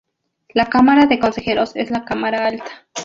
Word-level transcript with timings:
La 0.55 0.65
Cámara 0.67 1.05
de 1.05 1.19
Consejeros 1.19 1.75
es 1.75 1.91
la 1.91 2.05
Cámara 2.05 2.47
alta. 2.47 2.71